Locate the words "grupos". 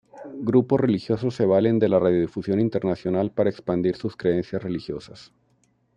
0.39-0.79